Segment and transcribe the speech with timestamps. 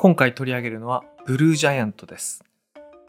[0.00, 2.44] 今回取り上げるのはブルージャイアントです。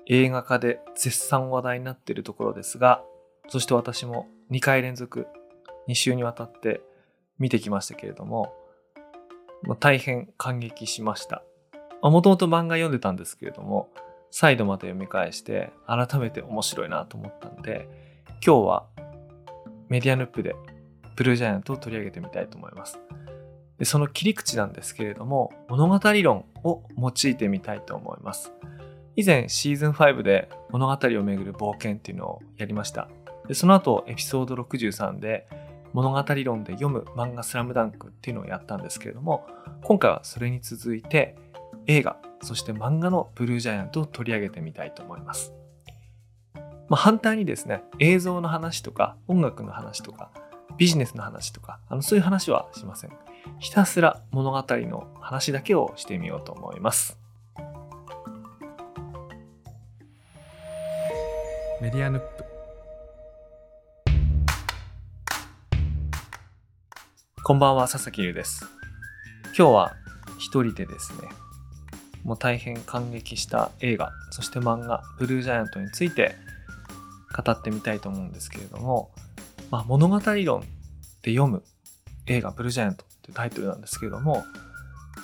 [0.08, 3.04] 映画化で絶賛話題になっているところですが、
[3.47, 5.28] そして私も2回連続、
[5.88, 6.81] 2週にわたって
[7.38, 8.55] 見てきましたけれども、
[9.62, 11.44] もう大変感激しました。
[12.02, 13.92] もともと漫画読んでたんですけれども、
[14.32, 17.88] 再度また読み返して改めて面白いなと思ったんで、
[18.44, 18.88] 今日は
[19.90, 20.56] メディアヌップで
[21.16, 23.00] ブルージャイアントを取り上げてみたいと思います。
[23.80, 28.52] でその切り口なんですけれども、物語論を用いてみたいと思います。
[29.15, 33.08] 以前シーズン5で物語をめぐる冒険っていうのをやりました。
[33.47, 35.47] でその後エピソード63で
[35.94, 39.47] 物語論で読む漫画スラムダンクっていうのをやったんですけれども、
[39.83, 41.36] 今回はそれに続いて
[41.88, 45.53] 映画、そして漫画のブルージャイアントを取り上げてみたいと思います。
[46.89, 50.31] まあ、反対にですね、映像の話とか音楽の話とか
[50.77, 53.11] ビジネスの話とか、あのそういう話はしません。
[53.59, 57.17] ひたすら物語の話だけをしてみようと思います。
[61.81, 62.44] メディアヌップ
[67.44, 68.66] こんばんは、佐々木優です。
[69.58, 69.95] 今日は
[70.38, 71.30] 一人でですね、
[72.23, 76.35] もう大変感激した映画、そして漫画、ブルージャイアントについて
[77.35, 79.11] 語ってみたいと思うんですけれども、
[79.72, 80.61] まあ、物語論
[81.23, 81.63] で読む
[82.28, 84.44] 映画ブルージャイアントていうタイトルなんですけれども、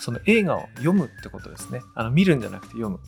[0.00, 1.82] その映画を読むってことですね。
[1.94, 3.00] あの見るんじゃなくて読む。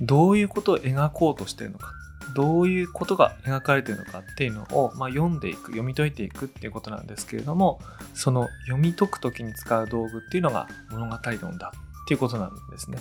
[0.00, 1.92] どういうことを描こうとしてるのか。
[2.34, 7.80] どういうことが描かれてるのかっていうのを、まあ、読んでいく、読み解いていくっていうことなんですけれども、
[8.14, 11.72] その読み解くときに使う道具っていうのが物語論だ
[12.04, 12.98] っていうことなんですね。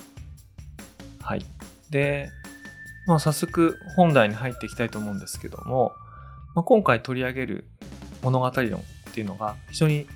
[1.21, 1.45] はい。
[1.89, 2.29] で、
[3.07, 5.93] まあ、早速本題に入っていきたいと思うんですけども、
[6.53, 7.65] まあ、今回取り上げる
[8.21, 10.07] 物語論っていうのが非常に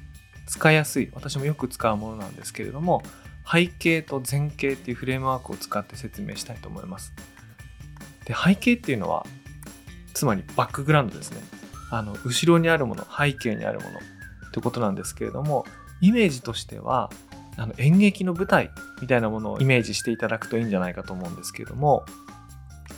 [0.47, 3.03] 使いやすい私もよく使うものなんですけれども
[3.49, 7.13] 背景と前景っていうフレームワークを使って説明したいと思います
[8.25, 9.25] で背景っていうのは
[10.13, 11.41] つまりバックグラウンドですね
[11.91, 15.65] あの後ろにあるもの背景にあるものってことなんですけれども
[16.01, 17.09] イメージとしては
[17.55, 18.69] あの演劇の舞台
[19.01, 22.05] みたいなものをイメージしていただくといいんじゃないかと思うんですけれども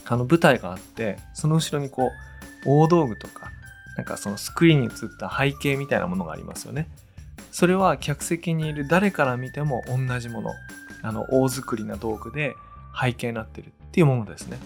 [0.04, 2.10] あの舞台があってその後ろにこ
[2.66, 3.50] う大道具とか
[3.96, 6.88] なんかそのスクリーンに映った背景みたいなものがありますよね。
[7.50, 10.52] それは客席にいる誰から見ても同じもの。
[11.02, 12.54] あの大作りな道具で
[13.00, 14.58] 背景になってるっていうものですね。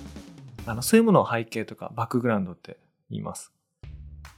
[0.67, 2.79] あのそういうものを背景とかバックグラウンドって
[3.11, 3.53] 言います。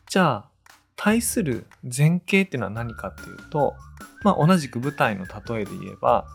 [0.08, 0.48] じゃあ
[0.96, 3.74] 対する前景っていうのは何かっていうと、
[4.22, 6.26] まあ、同じく舞台の例えで言えば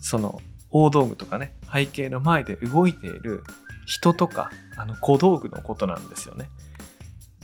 [0.00, 0.40] その
[0.70, 3.42] 大道具とかね背景の前で動いている
[3.86, 6.48] 人とかあの小道具のことなんですよね。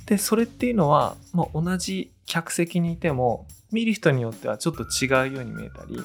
[0.06, 6.00] でそれっていうのは、まあ、同じ客席にいても見る人によってはちょっと違うように見えたり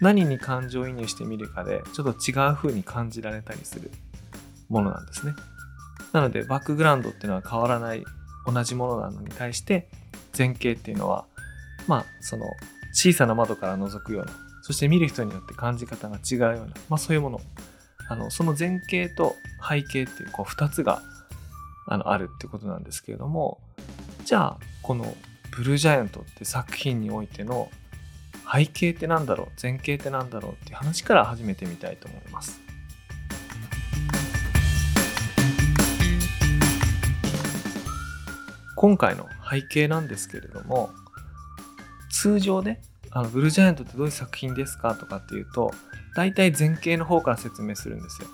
[0.00, 3.90] 何に感情移入してみるかでちょっと違う風に感じられたりする
[4.68, 5.34] ものなんですね。
[6.12, 8.04] なのでバックグラウンドっていうのは変わらない
[8.46, 9.88] 同じものなのに対して
[10.36, 11.26] 前景っていうのは
[11.86, 12.46] まあその
[12.92, 14.32] 小さな窓から覗くような
[14.62, 17.40] そして見る人によって感じ方が違うような、まあ、そういうもの
[18.08, 19.34] あのその前景と
[19.68, 21.02] 背景っていうこう2つが
[21.86, 23.58] あのあるってことなんですけれども
[24.24, 25.14] じゃあこの
[25.50, 27.70] 「ブルージャイアント」って作品においての
[28.50, 32.60] 背景ってなんだろう前景ってなんだろうっていう話から始めてみたいと思います。
[38.76, 40.90] 今回の背景なんですけれども
[42.10, 42.80] 通常ね
[43.10, 45.72] あのブルージャイアントってどういう作品ですかとかっていうと
[46.14, 48.28] 大体前景の方から説明するんですよ。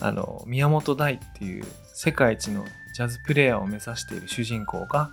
[0.00, 1.64] あの宮本大っていう
[1.94, 5.10] 世界一のジャズプレイヤーを目指している主人公が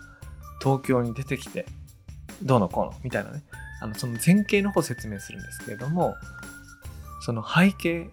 [0.61, 1.65] 東京に出てきて
[2.43, 3.43] どうのこうのみたいなね
[3.81, 6.15] あのその前景の方説明するんですけれども
[7.21, 8.09] その背景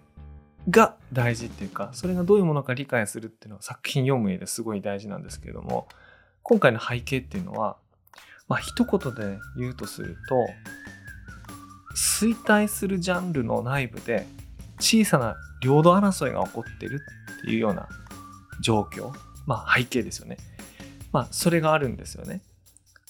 [0.69, 5.87] が大事っていうかそれがどういうものか理解するっていうのは作品読む上ですごい大事なんですけれども
[6.43, 7.77] 今回の背景っていうのは
[8.47, 10.47] まあ一言で言うとすると
[11.95, 14.27] 衰退するジャンルの内部で
[14.79, 17.01] 小さな領土争いが起こってる
[17.39, 17.87] っていうような
[18.61, 19.11] 状況、
[19.45, 20.37] まあ背景ですよね。
[21.11, 22.41] まあそれがあるんですよね。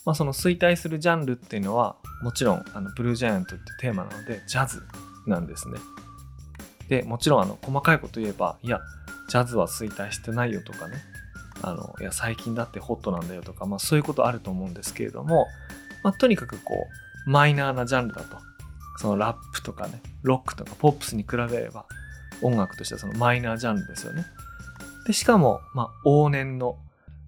[0.05, 4.81] まあその衰退するジャンルっていうのはもちろんあのブルージャイアントってテーマなのでジャズ
[5.25, 5.77] なんですね。
[6.89, 8.79] で、もちろんあの細かいこと言えば、いや、
[9.29, 10.95] ジャズは衰退してないよとかね、
[11.61, 15.47] あの、いや、最近だってホットなんだよとか、まあそういうことあると思うんですけれども、
[16.03, 16.87] まあとにかくこ
[17.25, 18.37] う、マイナーなジャンルだと。
[18.99, 21.85] そのラップとかね、ロックとかポップスに比べれば、
[22.41, 24.25] 音楽としてはそのマイナージャンルですよね。
[25.05, 26.77] で、しかも、まあ、往年の、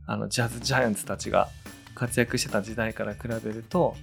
[0.09, 1.49] あの、ジャズジャイアンツたちが
[1.95, 3.95] 活躍してた時代から比べると、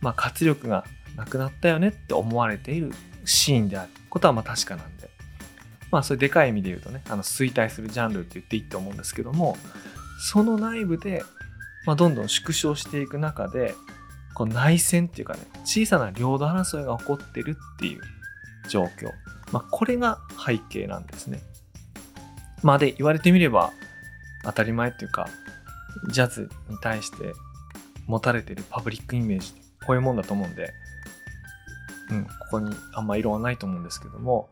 [0.00, 0.84] まあ、活力が
[1.16, 2.92] なくなったよねって思われている
[3.24, 3.90] シーンである。
[4.16, 5.10] ことはまあ確かなんで
[5.90, 9.58] まあそういうでかい意味で言うとねあの衰退するジャンルって言っていいと思うんですけども
[10.18, 11.22] その内部で、
[11.84, 13.74] ま、どんどん縮小していく中で
[14.34, 18.00] こう内戦っていうかね小さな領土争いが起こってるっていう
[18.70, 19.10] 状況、
[19.52, 21.40] まあ、これが背景なんですね。
[22.62, 23.70] まあで言われてみれば
[24.44, 25.28] 当たり前っていうか
[26.08, 27.34] ジャズに対して
[28.06, 29.52] 持たれてるパブリックイメージ
[29.86, 30.72] こういうもんだと思うんで、
[32.10, 34.48] うん、ここにあんま色はないと思うんですけども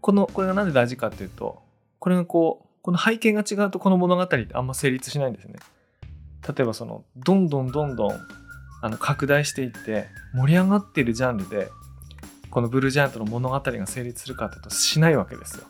[0.00, 1.62] このこれがなんで大事かっていうと
[1.98, 5.54] これがこうこの背景が違うとこの物語ってあんま成立しないんですね。
[6.46, 8.20] 例えばそのどんどんどんどん
[8.82, 11.70] あの拡大していって盛り上がっているジャンルで
[12.50, 15.64] このブルージャイアントの物語が成立するかというとしないわけですよ。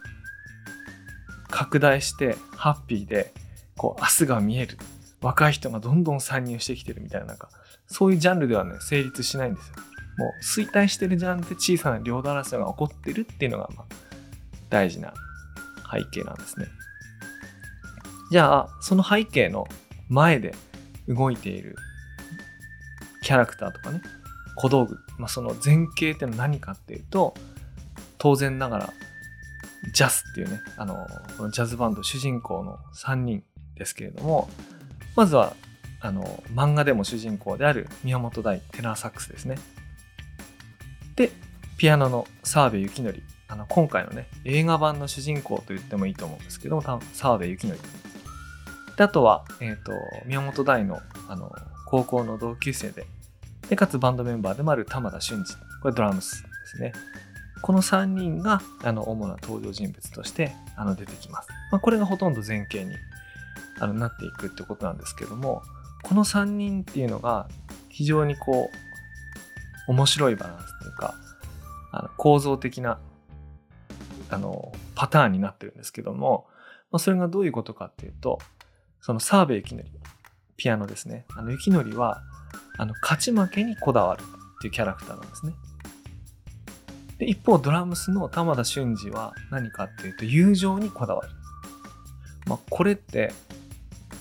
[1.49, 3.33] 拡大してハッピーで
[3.77, 4.79] こう明日が見える
[5.21, 7.49] 若い人がどんどん参入してきてるみたいななんか
[7.87, 9.75] そういうジャンルではね成立しないんですよ。
[10.17, 13.85] もう衰退してるジャンルで小さな領土争いが起こってるっていうのが、まあ、
[14.71, 15.13] 大事な
[15.91, 16.67] 背景なんですね。
[18.31, 19.67] じゃあその背景の
[20.09, 20.55] 前で
[21.09, 21.77] 動いている
[23.23, 24.03] キャラクターとかね
[24.57, 27.35] 小道具、まあ、その前景って何かっていうと
[28.19, 28.93] 当然ながら
[29.93, 31.07] ジャスっていうねあの
[31.37, 33.43] このジャズバンド主人公の3人
[33.77, 34.49] ですけれども
[35.17, 35.55] まずは
[36.01, 39.57] あの漫画でも主人公である宮本大テナーサックスですね。
[41.17, 41.31] で
[41.79, 43.23] ピアノの澤部幸則。
[43.47, 46.83] あの今回のね映画版の主人公と言ってもいいと思うんですけども
[47.13, 47.79] 澤部幸則。
[48.97, 49.93] であとは、えーと、
[50.27, 51.51] 宮本大のあの
[51.87, 53.07] 高校の同級生で
[53.69, 55.45] でかつバンドメンバーでもある玉田俊二。
[55.81, 56.93] これドラムスですね。
[57.65, 62.95] この3人があの主な登場人物としてあの出てきます、まあ、これがほとんど前景に
[63.81, 65.63] あのなっていくってことなんですけども
[66.03, 67.49] この3人っていうのが
[67.89, 68.71] 非常にこ
[69.89, 71.15] う面白いバランスっていうか
[71.93, 72.99] あの構造的な
[74.31, 76.47] あのパターンになってるんですけども、
[76.91, 78.39] まあ、それがどういうことかっていうと
[79.01, 79.85] その澤部幸則
[80.57, 81.27] ピアノですね。
[81.37, 82.23] あの幸則は
[82.79, 84.25] あの勝ち負けにこだわるっ
[84.61, 85.55] ていうキャラクターなんですね。
[87.19, 91.29] で一方ドラムスの玉田俊二は何かっていうと友情にこだわる、
[92.47, 93.33] まあ、これって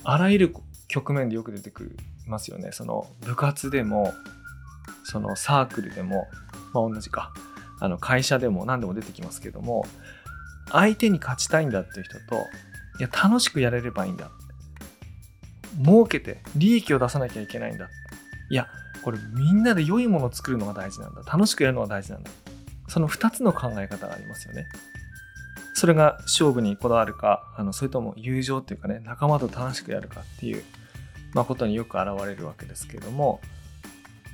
[0.03, 0.55] あらゆる
[0.87, 1.95] 局面でよく出てく
[2.27, 4.13] ますよねその部活でも
[5.03, 6.27] そのサークルでも、
[6.73, 7.33] まあ、同じか
[7.79, 9.85] あの会社でも何でも出てきますけども
[10.71, 12.35] 相手に勝ちたいんだっていう人と
[12.99, 14.29] いや楽しくやれればいいんだ
[15.81, 17.89] 儲けて利益を出さなきゃいけないんだ。
[18.49, 18.67] いや、
[19.03, 21.23] これみんなで良いものを作るのが大事なんだ。
[21.23, 22.31] 楽しくやるのが大事なんだ。
[22.87, 24.65] その2つの考え方がありますよね。
[25.73, 30.63] それが勝負にこだわるか、あのそれとも友情っていうかね、仲間と楽しくやるかっていう、
[31.33, 33.41] まあ、ことによく現れるわけですけれども、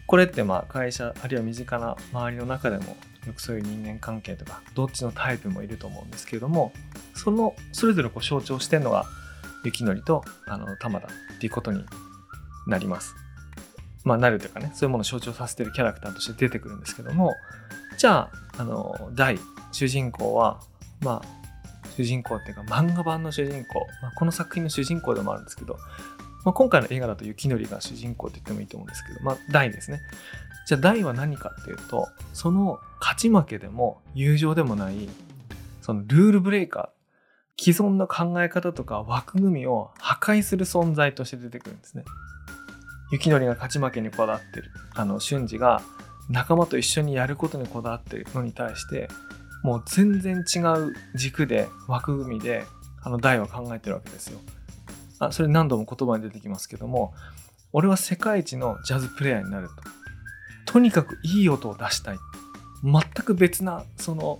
[0.05, 2.97] これってまあ会社、あるいは身近な周りの中でも、
[3.27, 6.73] よくそういう人間関係とか、どっちのタイプもいると思うんですけれども、
[7.13, 9.05] その、それぞれこう象徴してるのが、
[9.63, 11.85] 雪のりとあの玉田っていうことに
[12.67, 13.13] なります。
[14.03, 17.35] まあ、なるというかね、そういうものを象徴させてるキャラクターとして出てくるんですけども、
[17.97, 19.37] じゃあ、あの、大、
[19.71, 20.61] 主人公は、
[21.01, 25.77] まあ、主人公っていうか漫画版の主人公、まあ、この作品の主人公でもあるんですけど、
[26.45, 30.01] まあ、今回の映画だと雪のりが主人公って言ってもいいと思うんですけど、まあ、大ですね。
[30.65, 35.09] じゃあ大は何かっていうと、その勝ち負けでも友情でもない、
[35.81, 36.99] そのルールブレイカー
[37.59, 42.05] 既存の考え方とか枠組みを破壊する存在として出てくるんですね。
[43.11, 44.71] 雪のりが勝ち負けにこだわってる。
[44.95, 45.81] あの、瞬時が
[46.29, 49.09] 仲間と一緒にやることにこだわってるのに対して、
[49.63, 52.65] もう全然違う軸で枠組みで、
[53.01, 54.39] あの、大は考えてるわけですよ。
[55.19, 57.13] あ、それ何度も言葉に出てきますけども、
[57.71, 59.67] 俺は世界一のジャズプレイヤーになる
[60.65, 60.73] と。
[60.73, 62.17] とにかくいい音を出したい。
[62.83, 64.39] 全く別な、その、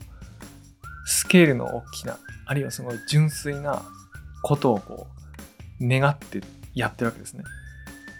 [1.06, 3.84] スケールの大きなあるいはすごい純粋な
[4.42, 5.06] ことをこ
[5.80, 6.42] う願って
[6.74, 7.44] やってるわけですね。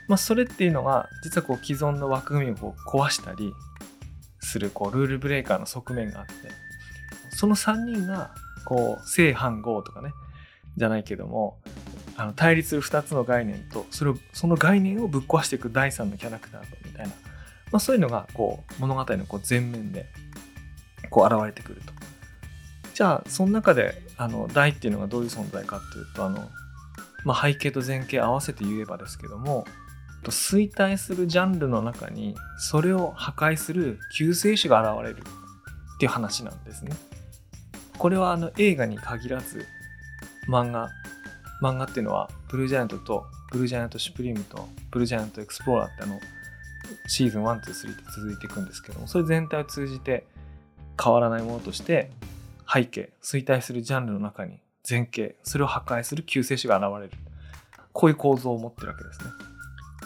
[0.08, 3.52] まあ、それっていうのが実はこう既存の枠組みをこう壊したり
[4.40, 6.34] するこうルールブレーカーの側面があって
[7.30, 8.32] その3人が
[8.66, 10.12] こう正反合とかね
[10.78, 11.60] じゃないけども
[12.16, 17.14] あの対立する2つの概念とそれをその概念をぶっ壊していく第3のキャラクターとみたいな、
[17.72, 20.06] まあ、そういうのがこう物語のこう前面で
[21.10, 21.94] こう現れてくると。
[22.94, 26.50] じゃあその中であの大っていうのがどういう存在かっていうとあの、
[27.24, 29.66] まあ、背景と前景合わせて言えばですけども
[30.26, 36.92] 衰退するジャンルの中にそれを破壊する救世主が現れるっていう話なんですね。
[38.00, 39.68] これはあの映画に限らず
[40.48, 40.90] 漫画
[41.62, 46.20] 漫画っていうのはブルージャイアントとブルージャイアントシュプリームとブルージャイアントエクスプローラーってあの
[47.08, 50.26] シーズン1、2、3って続いていくんですけどもそれ全体を通じて
[51.02, 52.10] 変わらないものとして
[52.72, 57.12] 背景衰退するジャンルの中に前景それを破壊する救世主が現れる。
[57.92, 59.26] こういう構造を持ってるわけですね。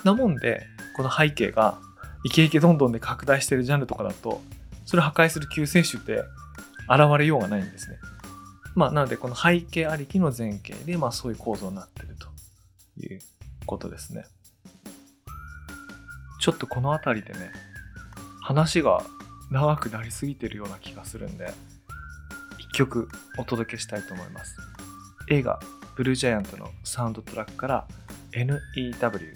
[0.04, 1.78] なもんでこの背景が
[2.24, 4.42] イケイケどんどんで拡大してるジャンルとかだと
[4.86, 6.24] それを破壊する救世主って
[6.90, 7.98] 現れようがないんですね。
[8.76, 12.28] まあなのでこの背景ありきの前景でまあそういう構造になってると
[13.00, 13.20] いう
[13.66, 14.26] ことですね。
[16.40, 17.52] ちょっとこの辺りでね
[18.42, 19.04] 話が
[19.50, 21.54] 長くなりすぎてるような気がするんで
[22.60, 24.58] 一曲お届けしたいと思います。
[25.30, 25.60] 映画
[25.96, 27.88] 「ブルージャイアント」のサウンドトラックから
[28.32, 29.34] NEW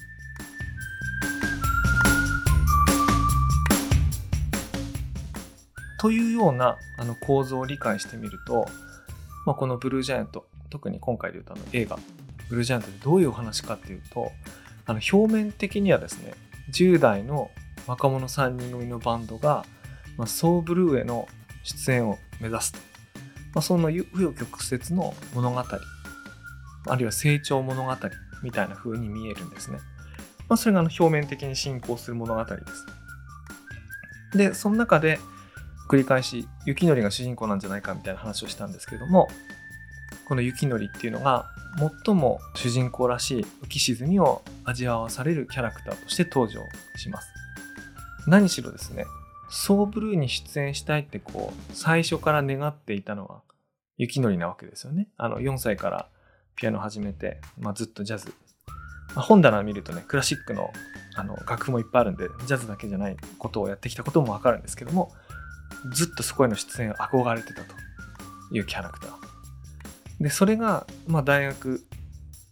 [6.00, 8.68] というようなあの構造を理解してみると、
[9.46, 11.98] まあ、このブルージャイアント特に今回で言うとあの映画
[12.50, 14.32] ブルージャイアントでどういうお話かっていうと
[14.86, 16.34] あの表面的にはですね
[16.72, 17.51] 10代の
[17.88, 19.66] 若者3人組のバンドが、
[20.18, 21.27] まあ、ソーブルーへの
[21.63, 22.80] 出演を目指すと、
[23.54, 25.63] まあ、その紆余曲折の物語
[26.89, 27.94] あるいは成長物語
[28.44, 29.80] みたいな風に見えるんですね、
[30.48, 32.58] まあ、それがあの表面的に進行する物語で
[34.34, 34.38] す。
[34.38, 35.20] でその中で
[35.88, 39.27] 繰り返し雪のりが主人公なんじゃないかみたいな話をしたんですけども
[40.27, 41.46] この雪のりっていうのが
[42.06, 46.60] 最も主人公らしい浮き沈みを味わわされるキャラクターとして登場
[46.98, 47.29] します。
[48.27, 49.06] 何しろですね
[49.50, 53.41] ソーブルーに出演したいってこう最初から願っていたのは
[53.98, 55.08] 雪のりなわけですよね。
[55.17, 56.10] あの4歳から
[56.56, 58.34] ピアノ始めて、まあ、ずっとジャズ、
[59.15, 60.72] まあ、本棚見るとねクラシックの
[61.15, 65.12] あの楽譜もいっぱいあるんでジャズだけじゃないことをやってきたこともわかるんですけども
[65.93, 67.75] ずっとそこへの出演憧れてたと
[68.51, 69.27] いうキャラクター。
[70.19, 71.86] でそれが、まあ、大学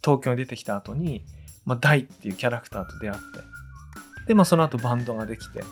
[0.02, 1.24] 東京に出てきた後に、
[1.64, 3.24] まあ、大っていうキャラクターと出会って
[4.28, 5.64] で、まあ、その後バンドができて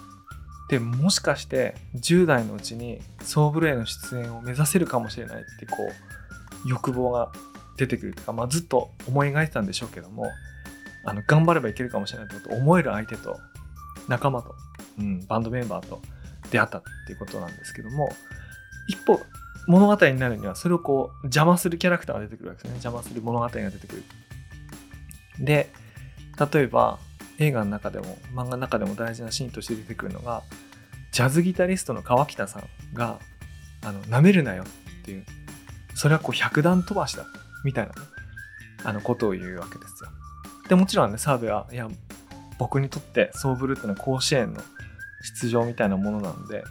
[0.68, 5.76] でもしかして10代のうちにソーブルへの出演を目指せるかもしれないってこ
[6.64, 7.30] う欲望が
[7.76, 10.26] 出てくるとか、まあ、ずっと思い描いてたんでしょうけども
[11.04, 13.38] あの頑張ればいけるかもしれないってこと思える相手と
[14.08, 14.54] 仲間と、
[14.98, 16.00] うん、バンドメンバーと
[16.54, 18.08] 出会ったっていうことなんですけども
[18.86, 19.20] 一方
[19.66, 22.74] 物語になるにはそれをこう邪魔するキャラクターが出てくるわけですね。
[22.74, 24.04] 邪魔する物語が出てくる。
[25.40, 25.72] で
[26.52, 27.00] 例えば
[27.38, 30.42] 映画の中でも漫画の中でも大事なシーンとして出てくるのが
[31.10, 33.18] ジャズギタリストの川北さんが
[33.82, 34.62] 「あの舐めるなよ」
[35.02, 35.24] っていう
[35.96, 37.26] それはこう百段飛ばしだ
[37.64, 37.92] みたいな
[38.84, 40.10] あのことを言うわけですよ。
[40.68, 41.88] でもちろんね澤部はいや
[42.58, 44.62] 僕にとってソーブルーってのは甲子園の
[45.24, 46.64] 出場みたいなものなので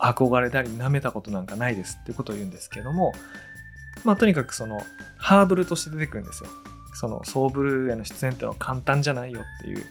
[0.00, 3.12] 憧れたり舐めたことなんかないですってことを言うんですけども
[4.04, 4.80] まあとにかくその
[5.18, 6.50] ハードルとして出てくるんですよ。
[6.94, 9.84] そのソーブルーへの出演ってのは簡単じゃないよっていう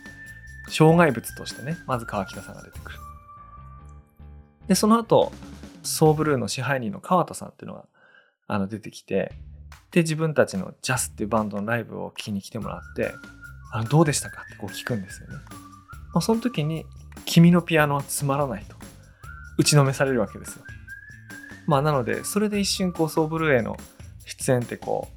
[0.70, 3.00] 障害物としてねまず川北さんが出てくる。
[4.68, 5.32] でその後
[5.84, 7.86] ソーブルーの支配人の川田さんっていうのが
[8.48, 9.32] あの出てきて
[9.92, 13.14] で自分たちのジャスっていうバンドのライブを聞きに来てもらって
[13.72, 15.36] あのどうでしたかってこう聞くんですよね、
[16.14, 16.86] まあ、その時に
[17.30, 18.76] 君のピアノはつまらないと
[19.60, 20.64] 打ちのめされるわけですよ。
[21.68, 23.78] まあなので、それで一瞬こうソーブルーへの
[24.26, 25.08] 出演ってこ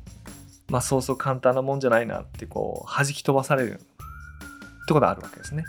[0.69, 3.83] う、まあそうそう簡単なもんじゃないなってこう弾き飛ばされるって
[4.89, 5.65] ことがあるわけですね。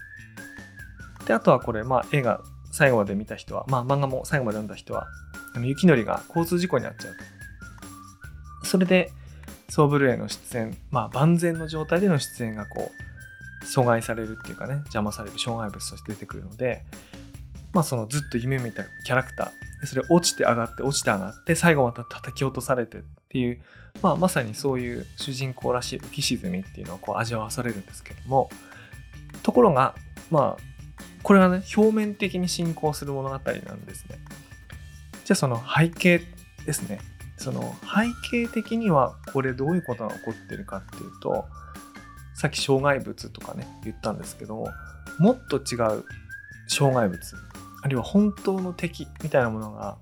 [1.25, 2.41] で、あとはこれ、まあ映画
[2.73, 5.07] 最後まで見た人は、まあ漫画も最後まで読んだ人は、
[5.55, 7.13] あの雪のりが交通事故に遭っちゃう
[8.61, 8.67] と。
[8.67, 9.13] それで、
[9.69, 13.12] ソーブルーへの出演、まあ万全の状態での出演がこう、
[13.63, 16.83] 阻害されるっていうかね邪魔される障害物として出てくるので
[17.73, 23.61] まあそのずっと夢見たキャラクターそれ落ちて上がって落ちて上がって最後また叩き落とされてっていう、
[24.01, 28.49] まあ、まさにそういう主人公らしい浮き沈みっていうのをこう味わわされるんですけども
[29.41, 29.95] ところが
[30.29, 30.73] まあ
[31.23, 33.39] これはね表面的に進行する物語な
[33.73, 34.17] んですね。
[35.25, 36.21] じゃあその背景
[36.65, 36.99] ですね。
[37.37, 41.45] その背景的にはこれどういうことが起こってるかっていうと
[42.43, 44.67] さっき障害物とかね言ったんですけども
[45.17, 46.03] もっと違う
[46.67, 47.17] 障害物
[47.81, 49.95] あるいは本当の敵みたいなものが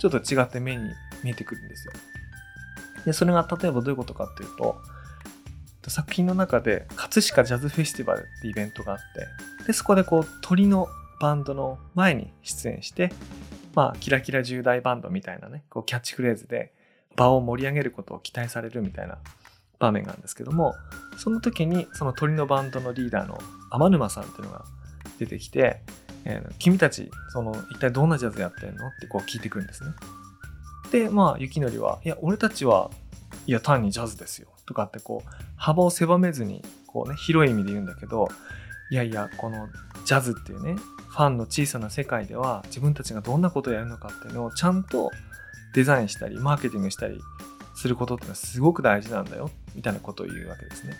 [0.00, 0.82] ちょっと違って目に
[1.22, 1.92] 見えてくるんですよ。
[3.04, 4.80] でそれが例えばどういうことかっていうと
[5.86, 8.98] 作品の中で葛飾ジャズフェスティバルってイベントがあっ
[9.58, 10.88] てでそこでこう鳥の
[11.20, 13.12] バンドの前に出演して
[13.76, 16.72] まあキラキラ10代バンドみたいなねこうキャッチフレーズで
[17.14, 19.18] 場を盛り上げることを期待されるみたいな
[19.78, 20.74] 場面があるんですけども
[21.18, 23.38] その時にその鳥のバンドのリーダーの
[23.70, 24.64] 天沼さんっていうのが
[25.18, 25.82] 出てきて
[26.24, 29.90] 「えー、君たちその一体どんなジャズやってんの?」ってこう聞いてくるんですね。
[30.90, 32.90] でまあ雪のりは「いや俺たちは
[33.46, 38.28] いや単にジャズですよ」とかってこう幅を狭めずにこうね広い意味で言うんだけど
[38.90, 39.68] いやいやこの
[40.04, 40.76] ジャズっていうね
[41.08, 45.10] ファンの小さな世界では自分たちがどんなことをやるのかっていうのをちゃんと
[45.74, 47.20] デザインしたりマーケティングしたり
[47.76, 50.94] することってのはすごく大事なんだよみたいなことを言うわけですね。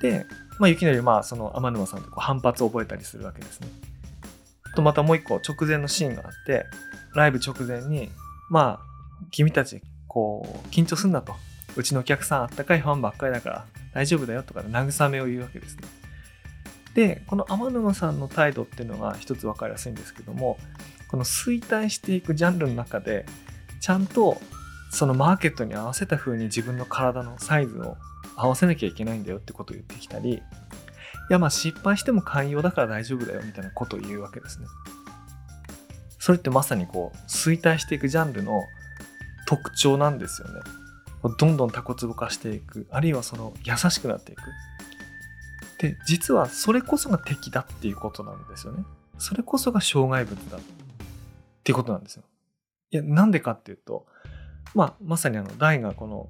[0.00, 0.24] で、
[0.58, 3.68] まあ、雪のりまあその天沼さんとこう反発を覚えたりするわけですね。
[4.74, 6.64] とまたもう一個直前のシーンがあって
[7.14, 8.10] ライブ直前に
[8.48, 11.34] まあ君たちこう緊張すんなと
[11.76, 15.82] うちのお客さんあったかいファンばっかりだから大丈夫だよとか慰めを言うわけですね。
[16.94, 20.58] でこの天沼さんの態度っていうのが一つ分かりやすいんですけども
[21.08, 23.26] この衰退していくジャンルの中で
[23.80, 24.40] ちゃんと
[24.90, 27.96] そのマーケットに合わせた風に自分の体のサイズを
[28.36, 30.40] 合わせなきゃいけないんだよってことを言ってきたりい
[31.30, 34.66] やまあ失敗しても寛容だから大丈夫だよみたいなことを言うわけですね。
[36.18, 38.62] それってまさにこう衰退していくジャンルの
[39.46, 40.60] 特徴なんですよね。
[41.38, 44.42] どんどんタコツボ化していくあるいはその優しくなっていく
[45.78, 48.84] で実はそれこそが敵だっていうことなんですよね
[49.18, 50.60] それこそが障害物だっ
[51.62, 52.22] ていうことなんですよ
[52.90, 54.06] いやなんでかっていうと
[54.74, 56.28] まあまさにあの大がこの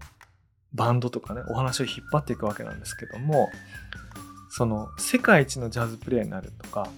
[0.72, 3.48] バンドとかねお話を引っ張っていくわけなんですけども
[4.50, 6.88] その世界一のジャズプレイになるとか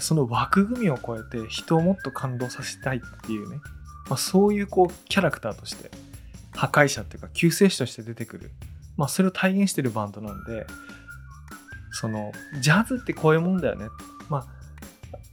[0.00, 3.58] その枠組みを超えて人をもっと感動させたいっていうね、
[4.08, 5.90] まあ、そういうこうキャラクターとして
[6.52, 8.50] 破壊者っていうか救世主として出てくる、
[8.96, 10.66] まあ、それを体現してるバンドなんで
[11.92, 13.86] そのジャズってこういうもんだよね、
[14.28, 14.46] まあ、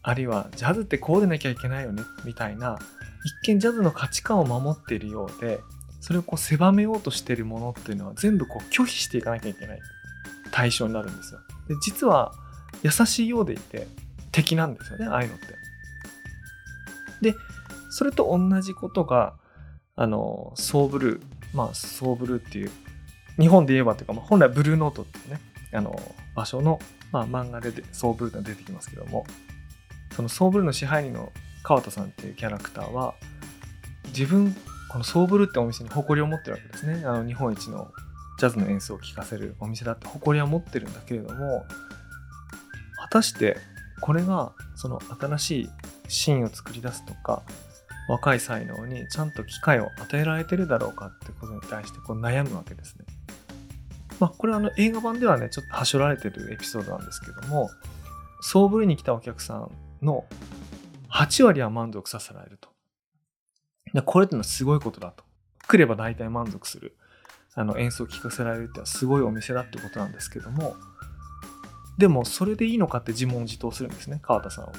[0.04, 2.78] あるいはジャズってこうでなきゃいけないよねみたいな
[3.26, 5.60] 一見ジャズの価値観を守っているようで
[6.02, 9.80] それをこう狭めようとしているものっていうのは全部こう拒否していかなきゃいけない
[10.52, 11.40] 対象になるんですよ。
[11.68, 12.34] で実は
[12.84, 13.88] 優しいようでいて
[14.32, 15.48] 敵なんですよねああいうのって。
[17.22, 17.36] で
[17.90, 19.36] それと同じことが
[19.96, 22.72] あの、ソーブルー、まあ、ソーブルーっていう、
[23.40, 25.40] 日本で言えばというか、まあ、本来ブルーノートっていうね、
[25.74, 26.00] あの、
[26.36, 26.80] 場所の、
[27.12, 29.26] まあ、漫画でソーブルーが出てきますけども、
[30.16, 31.32] そのソーブルーの支配人の
[31.64, 33.16] 川田さんっていうキャラクターは、
[34.08, 34.56] 自分、
[34.90, 37.04] このソーブルってお店に誇りを持ってるわけですね。
[37.06, 37.92] あの、日本一の
[38.38, 41.66] ジャズの演奏を聴かせるお店だって誇りは持ってるんだけれども、
[42.98, 43.58] 果たして
[44.02, 45.70] これがその新しい
[46.08, 47.44] シーンを作り出すとか
[48.10, 53.06] 若い才能にちゃんと機会を与えられてるだろうかってことに対してこう悩むわけですね。
[54.20, 57.70] まあ、これはあの映画版ではね、ちょっとはしょられてるエピソードなんですけども、
[58.42, 59.72] 総ぶりに来たお客さん
[60.02, 60.26] の
[61.14, 62.70] 8割は満足させられると。
[63.94, 65.24] でこれってのはすごいことだと。
[65.68, 66.98] 来れば大体満足する
[67.54, 70.76] あの演奏を聴かせられるってのはすごいお店だってことなんですけども、
[71.98, 74.72] でもそれでいいのかって自問自答するんですね、川田さんは。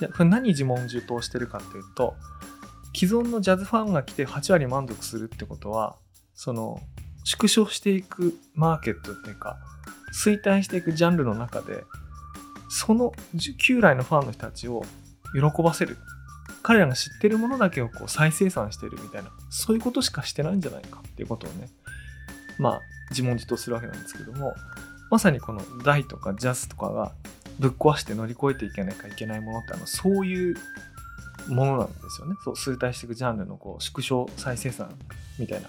[0.00, 2.14] いやこれ何自問自答してるかっていうと
[2.96, 5.96] 既存のジャズファンが来て8割満足するってことは
[6.34, 6.80] その
[7.24, 9.58] 縮小していくマーケットっていうか
[10.24, 11.84] 衰退していくジャンルの中で
[12.70, 13.12] その
[13.58, 14.82] 旧来のファンの人たちを
[15.34, 15.96] 喜ばせる。
[16.62, 19.30] 彼らが知ってるものだけをこう再生産してるみたいな。
[19.50, 21.68] そういうことしかしてないんじゃないかっていうことをね
[22.58, 24.54] まあ自問自答するわけなんですけども
[25.10, 27.12] まさにこの大とかジャズとかが
[27.58, 30.56] ぶっ壊して乗り越えていけなきゃいけないものってあのそういう
[31.48, 32.36] ものなんですよね。
[32.44, 34.94] そう衰退していくジャンルのこう縮小再生産
[35.38, 35.68] みたいな。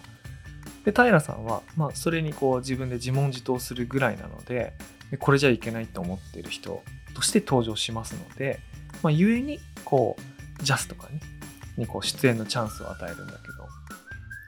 [0.86, 4.74] で平さんは、まあ、それにこう自分で自問自答するぐらいなので
[5.20, 6.82] これじゃいけないと思っている人
[7.14, 8.60] として登場しますので、
[9.04, 10.16] まあ、故にこ
[10.60, 11.20] うジャスとかね
[11.78, 13.54] にこう出演のチャンスを与えるんだけど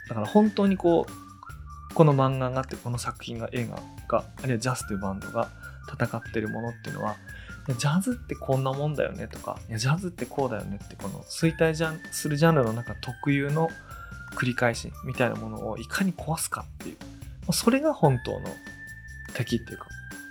[0.09, 5.49] だから本当にこうこの漫画があってこの作品が映画があるいはジャスというバンドが
[5.91, 7.15] 戦ってるものっていうのは
[7.77, 11.73] ジャズってこんなもんだよねとかジャズってこうだよねってこの衰退
[12.11, 13.69] するジャンルの中特有の
[14.35, 18.49] 繰り返しみたいなものをいかに壊すかっていうそれが本当の
[19.33, 19.87] 敵っていうか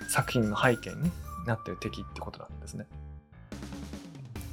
[0.09, 1.11] 作品の背景に
[1.47, 2.87] なってる敵ってことなんですね。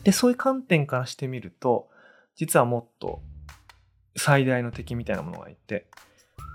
[0.04, 1.90] でそういう観点からしてみると
[2.36, 3.22] 実はもっと
[4.16, 5.88] 最大の敵みたいなものがいて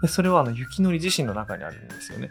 [0.03, 2.31] でそれはあの雪のり自身の中にあるんですよね。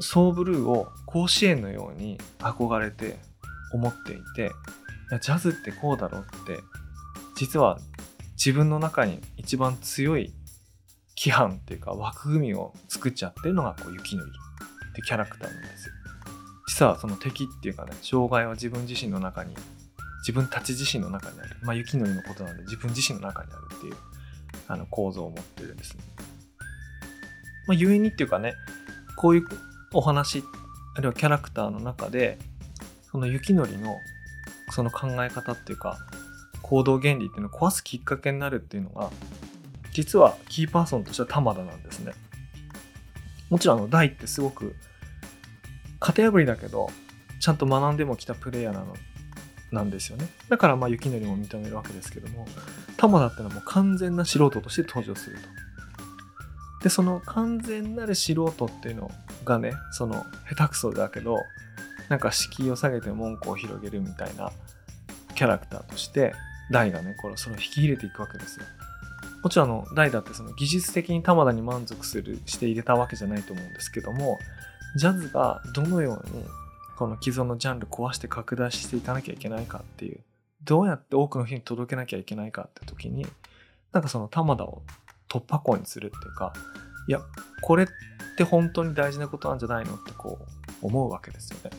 [0.00, 3.18] ソーブルーを甲子園のように憧れて
[3.72, 6.60] 思っていていやジャズってこうだろうって
[7.36, 7.78] 実は
[8.32, 10.32] 自分の中に一番強い
[11.16, 14.30] 規範っていうか枠組みを作っちゃってるのがこう雪のり
[14.90, 15.94] ってキャラクターなんですよ。
[16.66, 19.54] 実はその敵っていうかね障害は自分自身の中に
[20.22, 23.96] 自分たち自身の中にあるまあ雪のりのことなんで自分自身の中にあるっていう
[24.68, 26.02] あの構造を持ってるんですね。
[27.66, 28.54] まあ、故にっていうかね
[29.16, 29.44] こういう
[29.92, 30.42] お話
[30.94, 32.38] あるいはキャラクターの中で
[33.10, 33.96] その雪のりの
[34.70, 35.98] その考え方っていうか
[36.62, 39.10] 行動原理っていうのを壊すきっかけになるっていうのが
[39.92, 42.12] 実はキーパーソンとしては玉田なんですね。
[43.50, 44.74] もちろんあの大ってすごく
[46.00, 46.88] 型破りだけど
[47.38, 48.94] ちゃんと学んでもきたプレイヤーなの
[49.72, 50.28] なんですよね。
[50.48, 52.46] だからまあ雪のりも認めるわけですけども
[52.96, 55.42] 玉田ってのはもう完全な素人として登場すると。
[56.82, 59.10] でその完全なる素人っていうの
[59.44, 61.38] がねその下手くそだけど
[62.08, 64.50] なんか敷居を下げて文句を広げるみたいな
[65.34, 66.34] キャラクターとして
[66.70, 68.66] 大がねこれそれを引き入れていくわけですよ。
[69.42, 74.38] もちろんあの大だってその技術的に玉田に満足するして入れたわけじゃないと思うんですけども
[74.96, 76.44] ジャズがどのように
[76.96, 80.20] この既存のジャンル壊して拡大していかなきゃいけないかっていう
[80.64, 83.26] どうやって多くの人に届けなきゃいけないかって時に
[83.92, 84.82] なんかその玉田を
[85.28, 86.52] 突破口にするっていうか
[87.08, 87.20] いや
[87.62, 87.86] これっ
[88.36, 90.38] て本当に大事なことなんじゃないのってこ
[90.82, 91.70] う思うわけですよね。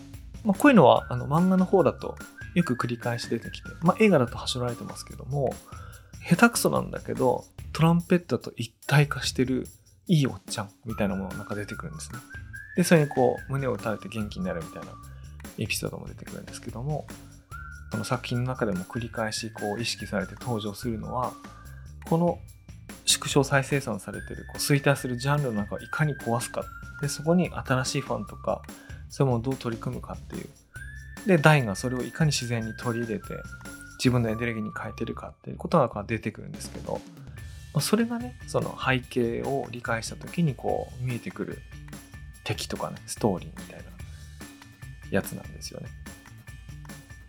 [0.43, 2.15] まあ、こういうのはあの漫画の方だと
[2.53, 5.53] よく繰り返し出てきて、まあ、映画だと走られてますけども
[6.27, 9.67] 下手くそなんだけどトランペットと一体化してる
[10.07, 12.19] いいおっちゃんみたいなものがなんか出てくるんですね。
[12.75, 14.89] で、それにこう胸を打たれて元気になるみたいな
[15.57, 17.07] エピソードも出てくるんですけども、
[17.91, 21.33] その作品の中でも繰り返しこう意識されて登場するのは、
[22.05, 22.39] この
[23.05, 26.63] 縮小再生産されてるこう衰退するジャンルの中をいかに壊すか。
[27.01, 28.61] でそこに新しいファンとか
[29.09, 30.47] そういうものをどう取り組むかっていう。
[31.27, 33.25] で大がそれをいかに自然に取り入れて
[33.97, 36.99] 自分のエネルギーに変えてるかっていうことが出てくるんですけど
[37.79, 41.59] それがねその背景を理解した時にこう見えてくる
[42.43, 43.83] 敵とかねストーリーみたいな
[45.11, 45.87] やつなんですよね。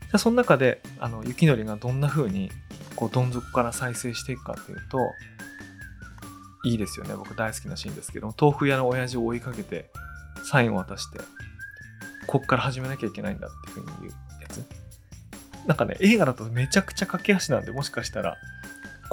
[0.03, 2.51] じゃその中であの雪のりがどんな風に
[2.97, 4.99] こうどん底から再生していくかっていうと
[6.65, 9.91] いいですよね僕大好きなシーンですけど豆腐屋の親父を追いかけて
[10.45, 11.21] サインを渡して
[12.27, 14.65] こっから始めなきゃいけないんだっていう風に言うやつ
[15.67, 18.37] なんかね映画だとめちゃくちゃ駆け足なんでもしかしたら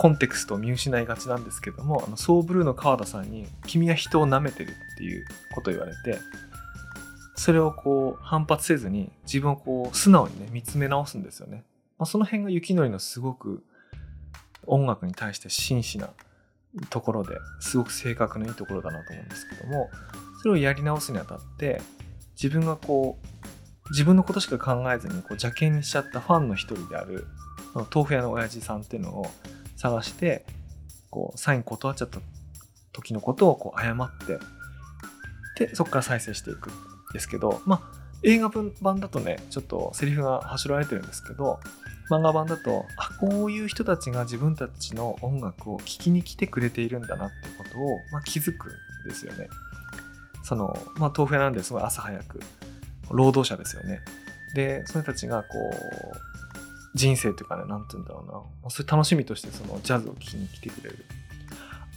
[0.02, 6.20] コンテクストを見失いがちなんですけどもあのソーブルーの川田さんに「君は人を舐めてる」っていうことを言われて
[7.36, 11.66] それをこう反発せずに自分をこう素直にね見つめ直すんですよね。
[12.00, 13.64] まあ、その辺が雪のりのすごく
[14.66, 16.10] 音楽に対して真摯な
[16.90, 19.92] ところですごく性格のいいところだなと思うんですけども
[20.42, 21.80] それをやり直すにあたって
[22.42, 27.28] 自分がこう自分のことしか考えずにこう邪険にしちゃったファンの一人である
[27.94, 29.28] 豆腐屋の親父さんっていうのを
[29.82, 30.46] 探して
[31.10, 32.20] こうサイン断っちゃった
[32.94, 34.10] 時のことをこう謝っ
[35.58, 36.74] てでそこから再生していくん
[37.14, 38.50] ですけどまあ映画
[38.82, 41.60] 版だとねちょっとセリフが走られてるんですけど
[42.12, 49.50] 漫画版だとあこういう人たちが自分たちの音楽を聴きに来てくれているんだなってことを、まあ、気づくんですよね。
[50.44, 52.40] そのまあ豆腐屋なんですごい朝早く
[53.10, 54.02] 労働者ですよね。
[54.54, 56.31] でその人たちがこう
[56.94, 58.24] 人生というかね何て言うんだろ
[58.64, 58.70] うな。
[58.70, 61.06] そういう楽しみとしてそのジャズを聴きに来てくれる。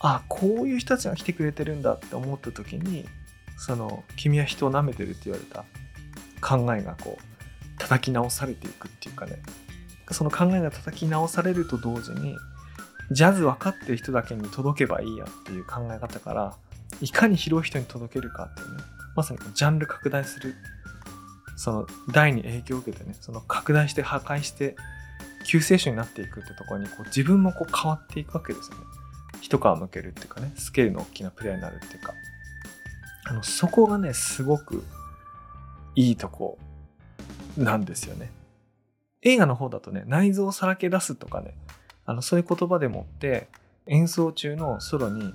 [0.00, 3.06] あこういう人たちが来てくれてるんだって思った時に
[3.56, 5.64] その「君は人を舐めてる」って言われた。
[6.40, 9.38] 考えがこう叩き直されていくっていうかね。
[10.10, 12.36] その考えが叩き直されると同時に
[13.10, 16.54] ジャズ分かってる人だけに届けばいいやっていう考え方から
[17.00, 18.82] いかに広い人に届けるかっていうね
[19.16, 20.54] まさにジャンル拡大する
[21.56, 24.76] その大に影響を受けてねその拡大して破壊して
[25.44, 28.84] 救世主になっていくってところにこう自分もこう変わっていくわけですよね。
[29.40, 32.14] 一皮むけるっていうかねスケールの大きなプレイになるっていうか。
[33.26, 34.84] あのそこがねすごく
[35.94, 36.58] いいとこ
[37.56, 38.30] なんですよね。
[39.22, 41.54] 映画の方だとね内臓をさらけ出すとかね
[42.04, 43.48] あのそういう言葉でもって
[43.86, 45.32] 演奏中のソロに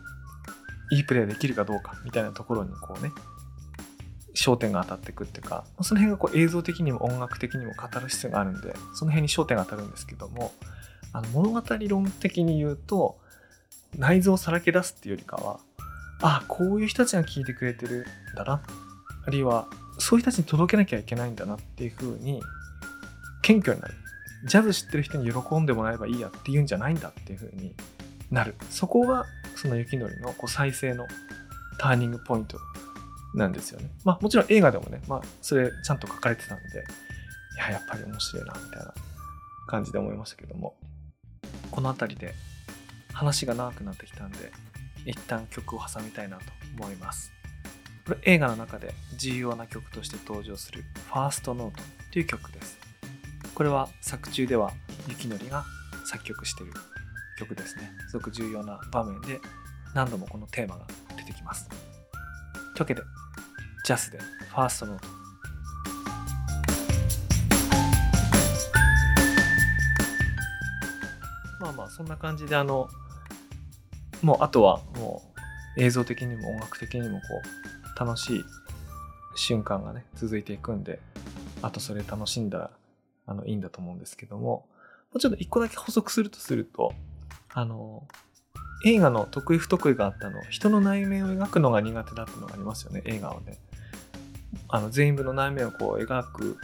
[0.91, 3.11] いいプレイできるかどうかみたいなところにこうね
[4.35, 10.51] 焦点が当たっていくっていうかその辺がこう映像的にも音楽的にも語る必要があるんでその辺に焦点が当たるんですけども
[11.13, 13.17] あの物語論的に言うと
[13.97, 15.59] 内臓をさらけ出すっていうよりかは
[16.21, 18.61] あこういう人たちが聞いてくれてるんだな
[19.25, 22.41] あるいはそういう人たちに届けなきゃいけないんだなっていう風に
[23.41, 23.93] 謙虚になる。
[24.45, 27.73] ジャズ知ってる人に喜んでもらえばいいやっていうんじゃないんだっていう風に
[28.31, 28.55] なる。
[28.69, 31.07] そこがその雪のりのこう再生の
[31.77, 32.57] ターニングポイント
[33.33, 33.91] なんですよね。
[34.03, 36.63] まあもちろん映画でもね、まあそれちゃんと書かれてたんで、
[37.55, 38.93] いや、やっぱり面白いな、みたいな
[39.67, 40.75] 感じで思いましたけども、
[41.71, 42.33] この辺りで
[43.13, 44.51] 話が長くなってきたんで、
[45.05, 46.43] 一旦曲を挟みたいなと
[46.77, 47.31] 思います。
[48.05, 52.79] これ映画の中で重要な曲として登場するファーストノートという曲です。
[53.53, 54.71] これは作中では
[55.07, 55.63] 雪のりが
[56.05, 56.71] 作曲してる
[57.37, 57.91] 曲ですね。
[58.09, 59.39] すごく重要な場面で
[59.93, 60.87] 何度もこのテーマが
[61.17, 61.67] 出てきます。
[61.67, 63.01] というわけで、
[63.89, 65.07] ジャスでファーストノート。
[71.59, 72.87] まあまあ、そんな感じで、あの、
[74.21, 75.23] もうあとはも
[75.75, 77.23] う映像的にも音楽的にもこ
[77.95, 78.45] う、楽しい
[79.35, 80.99] 瞬間がね、続いていくんで、
[81.63, 82.69] あとそれ楽しんだら
[83.25, 84.67] あのいいんだと思うんですけどもも
[85.15, 86.93] うちょっと一個だけ補足するとすると
[87.53, 88.07] あの
[88.85, 93.57] 映画の得意不得意があったの人の内面を描くのが苦手だってのがありますよね映画をね
[94.67, 96.57] あの全員分の内面をこう描く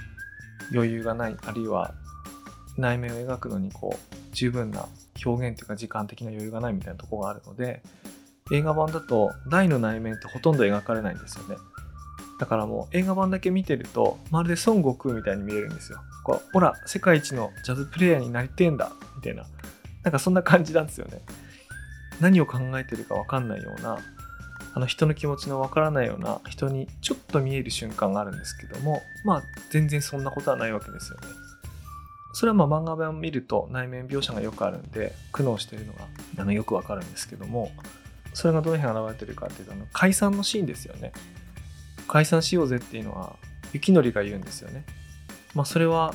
[0.73, 1.93] 余裕がないあるいは
[2.77, 4.87] 内面を描くのにこう十分な
[5.23, 7.81] 表現というか時間的な余裕がないみたいなとこがあるので
[8.51, 11.55] 映画版だと大の内面ってほとんど描かれないんですよね。
[12.37, 15.99] だからもう映画版だけ見てるとまるで孫悟空みたいに見えるんですよ。
[16.23, 19.45] こうほら世界一のジャズプレイヤーになりてえんだみたいな。
[20.03, 21.21] なんかそんな感じなんですよね。
[22.21, 23.97] 何を考えてるか分かんないような
[24.75, 31.27] あの人の気持ちの分からないような人にちょっと見える瞬間があるんですけどもまあ全然そんなことはないわけですよね。
[32.33, 36.07] それはまあ漫画版を見ると内面描写がよくあるんで苦悩してるのが
[36.38, 37.71] あのよくわかるんですけども
[38.33, 41.13] それがどの辺現れてるかっていうとあの解散のシーンですよね。
[42.09, 43.38] 解散しようぜっていうのは
[43.71, 44.83] 雪のりが言うんですよね。
[45.53, 46.13] まあそれは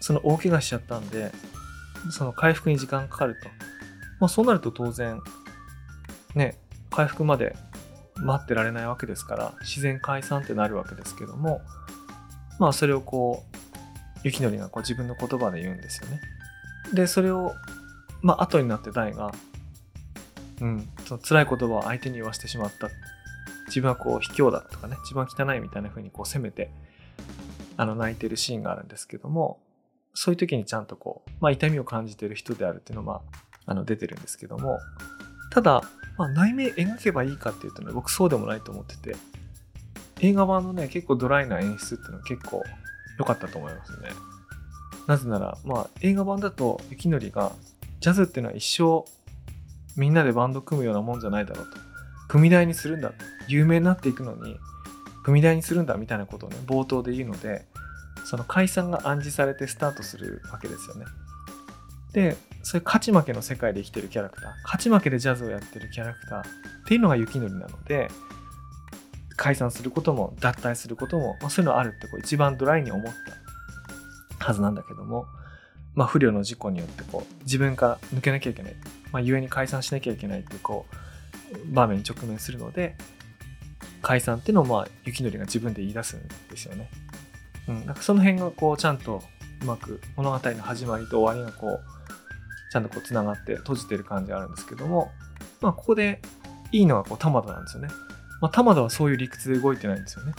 [0.00, 1.30] その大怪我しちゃったんで
[2.10, 3.48] その回復に時間かかると。
[4.18, 5.20] まあそうなると当然
[6.34, 6.58] ね
[6.90, 7.54] 回復まで
[8.22, 11.60] 待ってられないわけですから自然解散ってなるわけですけども
[12.58, 13.60] まあそれをこう
[14.22, 16.20] 雪のりがこう自分の言葉で言うんですよね。
[16.92, 17.54] で、それを、
[18.22, 19.32] まあ、後になって大が、
[20.60, 22.88] うん、その辛い言葉を相手に言わせてしまった。
[23.66, 26.70] 自分はこう、卑怯だとかね、自分は汚いみたいな風にこう責めて、
[27.76, 29.60] あの、泣いてるシーンがあるんですけども、
[30.12, 33.22] そういう時にちゃんとこう、まあ、痛みを感じてる人であるっていうのは、
[33.64, 34.78] あの、出てるんですけども、
[35.52, 35.82] ただ、
[36.20, 39.16] まあ、内面描けばいいかっていうとね、僕そうでもないと思ってて、
[40.20, 42.62] 映画版のね、結構ドライな演出っていうのは結構
[43.18, 44.10] 良かったと思いますね。
[45.06, 47.52] なぜなら、まあ、映画版だと、雪のりが、
[48.00, 49.10] ジャズっていうのは一生、
[49.98, 51.78] みんなでバンド組むようなもんじゃないだろうと。
[52.28, 53.12] 組台にするんだ。
[53.48, 54.58] 有名になっていくのに、
[55.24, 57.64] 組台にするんだみたいなことをね、冒頭で言うので、
[58.26, 61.06] その解散が暗示されてスタートするわけですよね。
[62.12, 66.40] で、そういう勝ち負けの世界で生きてるキャラクター、勝ち負けでジャズをやってるキャラクター。
[66.40, 66.44] っ
[66.86, 68.08] ていうのが雪のりなので、
[69.40, 73.12] 解散することも脱退することも、まあ、そういうのあるってこう一番ドライに思っ
[74.38, 75.24] たはずなんだけども、
[75.94, 78.74] まあ、不慮の事故によってこう自分から抜けなきゃいけない、
[79.12, 80.84] まあ、故に解散しなきゃいけないってこ
[81.70, 82.96] う場面に直面するので
[84.02, 86.20] 解散っていうのをまあ雪のりが自分で言い出すん
[86.50, 86.90] ですよね。
[87.66, 89.22] うん、なんかその辺がこうちゃんと
[89.62, 91.99] うまく物語の始まりと終わりがこう
[92.70, 95.10] ちゃんとこうつながって閉じてる感じがあるんですけども、
[95.60, 96.22] まあ、ここで
[96.72, 97.88] いいのがこう玉田なんですよね。
[98.40, 100.32] まあ、玉田はそういう理屈で動いてないんですよね。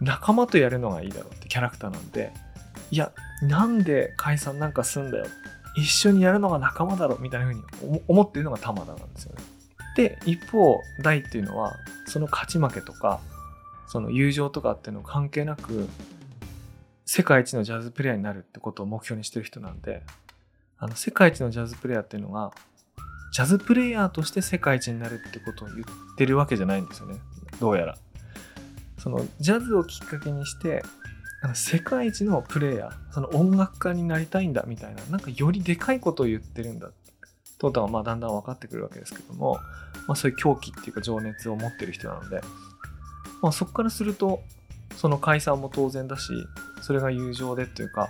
[0.00, 2.32] 仲間とやるのがいいだろうってキャラクターなんで、
[2.90, 3.12] いや、
[3.42, 5.26] なんで解散なんかすんだよ。
[5.76, 9.42] 一緒にやるのが仲間だろみたいな風に思ってるのが玉田なんですよね。
[9.96, 11.74] で、一方、大っていうのは、
[12.06, 13.20] その勝ち負けとか、
[13.88, 15.88] その友情とかっていうの関係なく、
[17.04, 20.02] 世界一のジャズプレイヤーになるってことを目標にしてる人なんで、
[20.78, 22.52] あの、世界一のジャズプレイヤーっていうのが、
[23.32, 27.16] ジャズプレイヤーとして世界一になるってことを言ってるわけじゃないんですよね。
[27.60, 27.98] どうやら。
[28.98, 30.82] そのジャズをきっかけにして
[31.54, 36.90] 世界一のプレイヤーその音楽家になりたいんだみたいななんかよりでかいことを言ってるんだ
[37.58, 39.58] とはまあだんだん分かってくるわけですけども、
[40.06, 42.40] まあ、そういう狂気っていうか情熱を持ってる人なので、
[43.40, 44.42] まあ、そこからすると
[44.96, 46.32] その解散も当然だし
[46.82, 48.08] それが友情でっていうか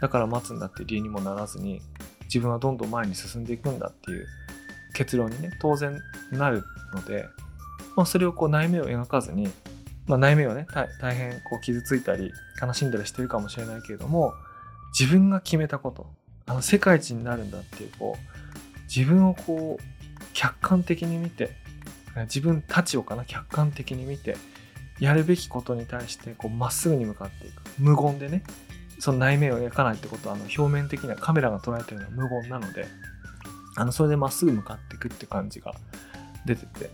[0.00, 1.80] だから待つんだって理由にもならずに
[2.28, 4.26] 自分はどんどん前に進んでいくんだっていう
[4.94, 5.98] 結論にね当然
[6.32, 6.64] なる
[6.94, 7.26] ので
[7.98, 9.48] まあ、それをこう内面を描かずに、
[10.06, 10.68] まあ、内面をね
[11.00, 14.34] 大変こう傷ついたり悲しんだりしてるかもしれないけれども
[14.96, 16.06] 自分が決めたこと
[16.46, 21.50] あの世界一になるんだっていうこう自分をこう客観的に見て
[22.26, 24.36] 自分たちをかな客観的に見て
[25.00, 27.62] やるべきことに対してこうまっすぐに向かっていく。
[27.80, 28.44] 無言でね
[28.98, 32.86] その内面を描かないってことはあの表面的なカメラが捉えてるのは無言なので
[33.76, 35.74] あのそれでまっすぐ向かっていくって感じが
[36.44, 36.90] 出てて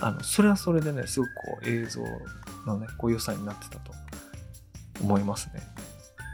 [0.00, 2.00] あのそれはそれでねすごくこう映像
[2.66, 3.92] のねこう良さになってたと
[5.00, 5.62] 思いますね。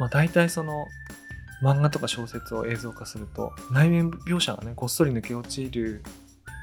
[0.01, 0.87] まあ、大体その
[1.63, 6.03] 漫画とか小説を映像化すると内面描写がねごっそり抜け落ちる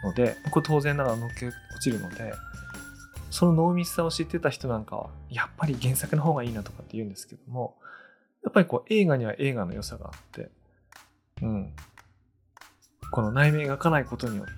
[0.03, 2.33] のでこれ当然ながら抜け落ちるので
[3.29, 7.77] その濃密さを知ってた人なんかはやっぱり原作の方がいいなとかって言うんですけども
[8.51, 10.49] っぱりこう映画には映画の良さがあって
[11.41, 11.73] うん
[13.11, 14.51] この内面描かないことによって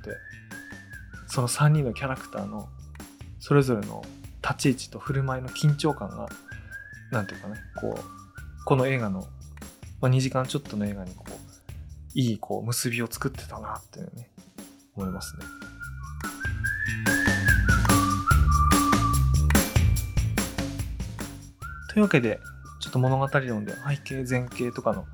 [1.28, 2.68] その3人のキャラクターの
[3.40, 4.04] それぞれの
[4.44, 6.28] 立ち位置と振る舞いの緊張感が
[7.12, 9.22] 何ていうかねこうこの映画の、
[10.02, 11.32] まあ、2時間ちょっとの映画にこう
[12.16, 14.30] いいこう結びを作ってたなっていうね
[14.96, 15.46] 思いますね。
[21.90, 22.40] というわけで
[22.94, 25.06] と物語論で背景前景とかの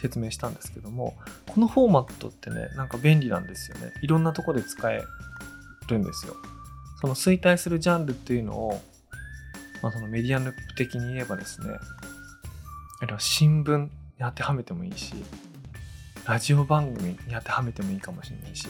[0.00, 1.14] 説明したんですけども
[1.46, 3.92] このフォーマットってねなんか便利なんですよね。
[4.02, 5.02] いろんなとこで使え
[5.88, 6.34] るんですよ。
[7.00, 8.80] その衰退するジャンルっていうのを、
[9.82, 11.68] まあ、そのメディアヌップ的に言えばですね
[13.00, 15.14] あるいは新聞に当てはめてもいいし
[16.26, 18.68] ラジオ番組に当てはめてもいいかもしれないし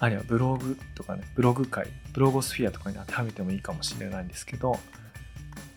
[0.00, 4.76] あるいはブログとかねブログ界ブロゴスフィアとかに当てはめてもいいかもしれないんですけど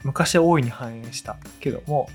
[0.04, 2.08] 昔は大いに反映したけども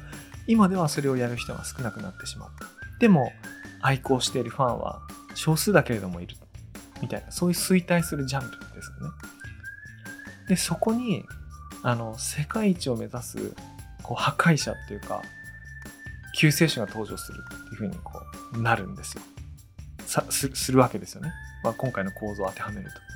[0.46, 2.66] 今ではそれをやる人が少なくなってしまった。
[2.98, 3.32] でも
[3.80, 5.02] 愛好しているファンは
[5.34, 6.36] 少数だけれどもいる
[7.00, 9.14] みたいなそういう衰退するジャンルですよね。
[10.48, 11.24] でそこに
[11.82, 13.54] あの世界一を目指す
[14.02, 15.22] こう破壊者っていうか
[16.34, 18.20] 救世主が登場するっていうふうにこ
[18.54, 19.22] うなるんですよ。
[20.06, 21.30] さすするわけですよね、
[21.62, 23.08] まあ、今回の構造を当てはめると。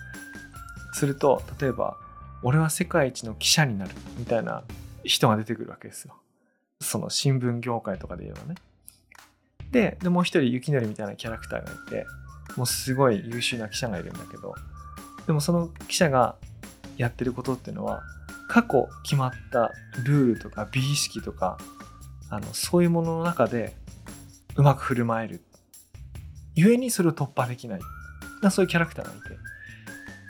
[0.94, 1.96] すると例えば
[2.42, 4.64] 俺は世界一の記者になるみたいな
[5.04, 6.14] 人が出てくるわけですよ。
[6.80, 8.54] その新聞業界とかで言えばね。
[9.70, 12.06] ででもう一人雪のりみたいなキャラクターがいて
[12.56, 14.54] もうすごい優秀な記者がいるんだけど
[15.26, 16.36] でもその記者が
[16.98, 18.02] やってることっていうのは
[18.48, 19.72] 過去決まった
[20.04, 21.56] ルールとか美意識とか
[22.28, 23.74] あのそういうものの中で
[24.56, 25.42] うまく振る舞える。
[26.54, 27.80] 故にそれを突破できない。
[28.50, 29.38] そういうキャラクターがいて。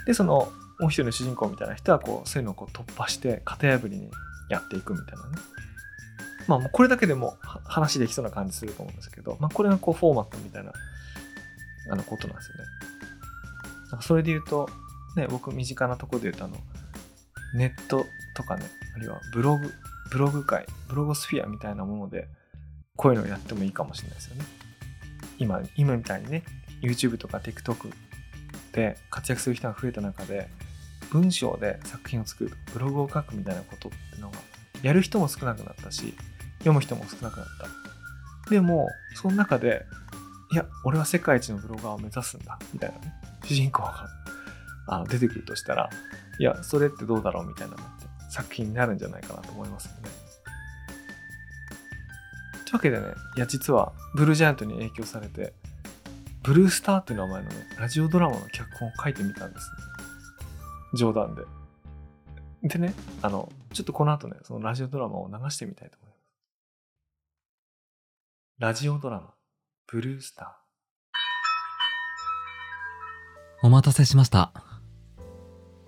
[0.07, 4.11] でそのもう一人の主人公みたいな人はこうそういうのをこう突破して型破りに
[4.49, 5.43] やっていくみたいなね
[6.49, 10.73] まあもうこれだけでも話できそうな感じすると思うんですけど、まあ、これがこうフォーマットみたいな
[11.91, 12.65] あのことなんですよね
[13.91, 14.07] なんか。
[14.07, 14.69] それで言うと、
[15.17, 16.57] ね、僕身近なところで言うとあの
[17.55, 18.65] ネットとかね
[18.97, 19.73] あるいはブログ
[20.11, 22.29] ブログ界ブロゴスフィアみたいなもので
[22.97, 24.45] こういうのをやってもいいかもしれないですよね。
[25.39, 26.43] 今今みたいにね
[26.83, 27.93] YouTube とか TikTok
[28.73, 30.49] で活躍する人が増えた中で
[31.11, 34.39] 文章で作品を作るブログを書くみたいなことってのが
[34.83, 36.15] やる人も少なくなったし
[36.59, 37.47] 読む人も少なくなっ
[38.45, 38.51] た。
[38.51, 39.85] でもその中で
[40.53, 44.07] いや俺は世界一のブロガーを目指すんだみたいなね主人公が
[44.89, 45.89] あの出てくるとしたら
[46.39, 50.11] いやそれってどうだろうみたいなのって作品になるんじゃないかなと思いますよね。
[52.65, 53.07] というわけでね
[53.37, 55.53] いや実はブルージャイアントに影響されて
[56.43, 59.77] ブルースターっていう名前のねラジオドラマの脚本を書いてみたんですね
[60.95, 61.43] 冗談で。
[62.65, 66.23] でね、あの、ちょっとこの後ね、そのラジオドラマを流してみたいと思います。
[68.59, 69.35] ラジオドラマ、
[69.89, 73.67] ブルースター。
[73.67, 74.53] お待たせしました。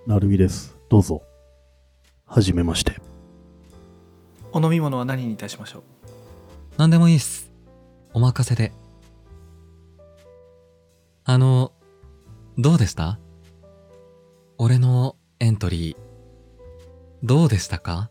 [0.07, 0.77] なるみです。
[0.88, 1.23] どうぞ。
[2.27, 3.01] はじめまして。
[4.53, 5.83] お飲み物は何にいたしましょう？
[6.77, 7.53] 何でもいいっす。
[8.14, 8.73] お任せで。
[11.26, 11.72] あの、
[12.58, 13.18] どうでした？
[14.58, 15.96] 俺のエントリー、
[17.22, 18.10] どうでしたか？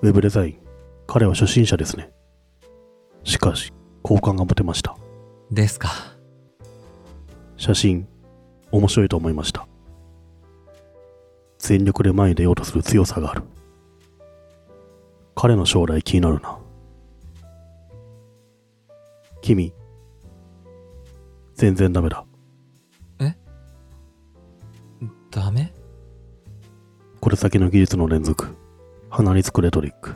[0.00, 0.58] ウェブデザイン、
[1.08, 2.12] 彼は初心者ですね。
[3.24, 4.96] しかし、好感が持てました。
[5.50, 5.90] ですか。
[7.56, 8.06] 写真、
[8.70, 9.66] 面白いと思いました。
[11.58, 13.42] 全力で前に出ようとする強さがある。
[15.34, 16.60] 彼の将来気になるな。
[19.42, 19.74] 君、
[21.60, 22.24] 全然ダメだ。
[25.30, 25.72] ダメ？
[27.20, 28.56] これ先の技術の連続。
[29.10, 30.14] 鼻につくレトリック。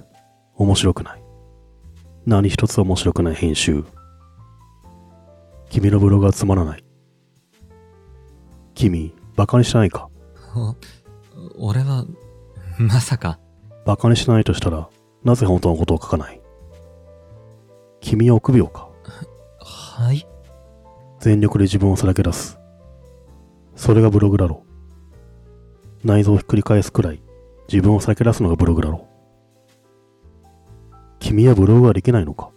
[0.56, 1.22] 面白くない。
[2.24, 3.84] 何一つ面白くない編集。
[5.68, 6.84] 君のブログはつまらない。
[8.74, 10.08] 君、バカにしないか？
[11.58, 12.06] 俺は、
[12.78, 13.38] まさか。
[13.84, 14.88] バカにしないとしたら、
[15.22, 16.40] なぜ本当のことを書かない？
[18.00, 18.88] 君は臆病か？
[19.60, 20.26] はい？
[21.24, 22.58] 全力で自分をさらけ出す。
[23.76, 24.62] それがブログだろ
[26.04, 26.06] う。
[26.06, 27.22] 内臓をひっくり返すくらい
[27.66, 29.08] 自分を避け出すのがブログだろ
[30.92, 30.94] う。
[31.20, 32.50] 君はブログはできないのか？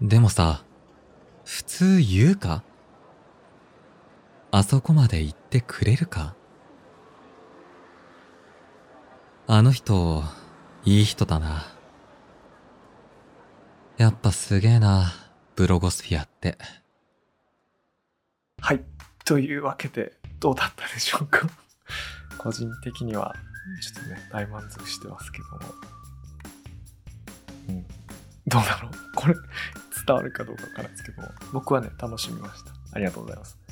[0.00, 0.62] でもさ、
[1.44, 2.62] 普通言うか？
[4.58, 6.34] あそこまで言ってくれるか？
[9.46, 10.24] あの人、
[10.86, 11.66] いい人だな。
[13.98, 15.12] やっぱすげえな、
[15.56, 16.56] ブロゴスフィアって。
[18.62, 18.82] はい。
[19.26, 21.46] というわけで、どうだったでしょうか？
[22.38, 23.34] 個人的には、
[23.82, 25.58] ちょっとね、大満足してますけども。
[27.68, 27.86] うん。
[28.46, 28.92] どうだろう？
[29.14, 29.34] これ、
[30.06, 32.72] 伝わるかどうかわからないですけども、僕はね、楽しみました。
[32.94, 33.65] ありがとうございます。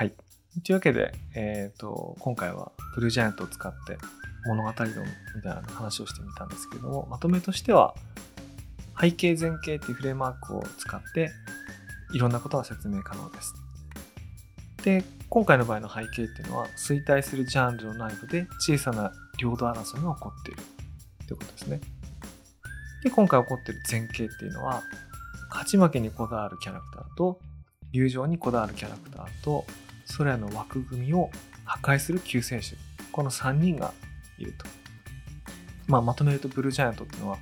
[0.00, 0.14] はい。
[0.64, 3.98] というわけで、えっ、ー、と、今回はブルージャイアントを使って
[4.46, 4.88] 物語論
[5.36, 7.94] みたいな話をしてみたんですけれども、まとめとしては、
[8.98, 11.30] 背景前景っていうフレームワークを使って、
[12.14, 13.52] いろんなことが説明可能です。
[14.82, 20.62] で、今回の場合の背景っていうのは、衰退するジャンルの内部で小さな領土争いが起こっている
[21.28, 21.80] ということですね。
[23.04, 24.82] で、今回起こっている前景っていうのは、
[25.50, 27.38] 勝ち負けにこだわるキャラクターと、
[27.92, 29.66] 友情にこだわるキャラクターと、
[30.04, 31.30] それらの枠組みを
[31.64, 32.76] 破壊する救世主。
[33.12, 33.92] この3人が
[34.38, 34.66] いると。
[35.86, 37.38] まあ、まとめると、ブルージャイアントっていうのは、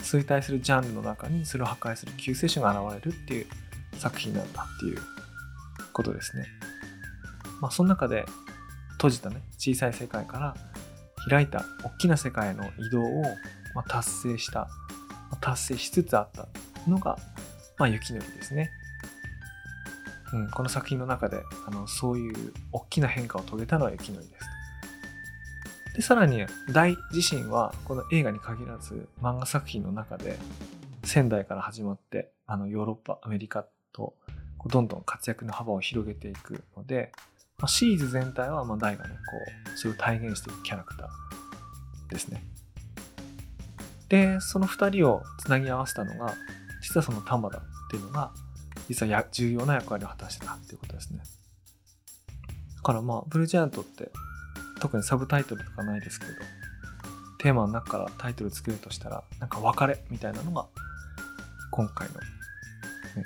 [0.00, 3.46] 衰退するジャンルの中にそれを破壊する救世主が現れるっていう
[3.96, 4.98] 作品なんだっていう
[5.92, 6.46] ことですね。
[7.60, 8.26] まあ、その中で
[8.92, 10.54] 閉じたね、小さい世界から
[11.28, 13.22] 開いた大きな世界への移動を、
[13.74, 14.68] ま、達成した、
[15.30, 16.48] ま達成しつつあった
[16.88, 17.16] のが、
[17.78, 18.70] まあ、雪のりですね。
[20.34, 24.46] うん、この作品の中であのそういう大きな変化を遂げたのは雪のりです。
[25.94, 30.36] で、さらに、大自身は、この映画に限らず、漫画作品の中で、
[31.04, 34.14] 仙台から始まって、あの、ヨーロッパ、アメリカと、
[34.66, 37.12] どんどん活躍の幅を広げていくので、
[37.58, 42.42] まあ、シリーズ全体は、まあ、大がね、こう、それを体現していくキャラクターですね。
[44.08, 46.34] で、その二人をつなぎ合わせたのが、
[46.82, 48.32] 実はその玉田っていうのが、
[48.88, 51.20] 実はや重要な役割を果たしてたっていうことですね。
[52.76, 54.10] だからまあ、ブルージャイアントって、
[54.80, 56.32] 特にサブタイトルとかないですけど、
[57.38, 60.66] テーマの中からタイトル作るとしたら、なんか別れみたいなのが、
[61.70, 62.20] 今回の、ね、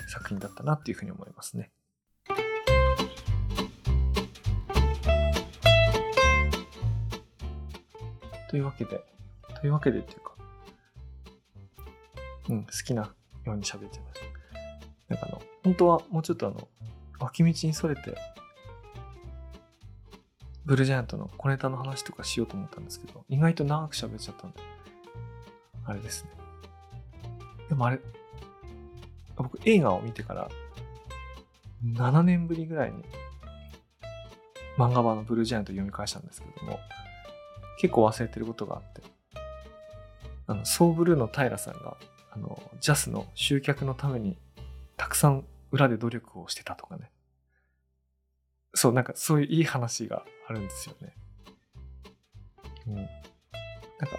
[0.09, 1.71] 作品だったなっていうふうに思いますね。
[8.49, 9.03] というわけで、
[9.61, 10.33] というわけでっていうか、
[12.49, 13.13] うん、好きな
[13.45, 14.18] ように喋っちゃいました。
[15.69, 16.67] 本当はもうちょっとあの、
[17.19, 18.17] 脇道にそれて、
[20.65, 24.59] ブルージャイアントの小ネタの話とかしようと思ったんですけど、意外と長く喋っちゃったんで、
[25.85, 26.31] あれですね。
[27.69, 27.99] でもあれ、
[29.35, 30.49] 僕映画を見てから、
[31.85, 33.03] 7年ぶりぐらいに、
[34.75, 36.79] 漫画版のブルージャイアント読み返したんですけども、
[37.79, 39.03] 結構忘れてることがあって、
[40.47, 41.95] あの、ソーブルーの平さんが、
[42.31, 44.35] あの、ジャスの集客のために、
[44.97, 47.11] たくさん裏で努力をしてたとかね。
[48.73, 51.15] そう、なんかそういういい話があるんですよね。
[52.87, 52.95] うん。
[52.95, 53.09] なんか